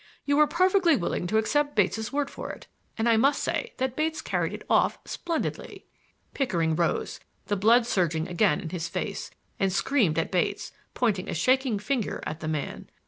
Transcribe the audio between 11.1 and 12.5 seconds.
a shaking finger at the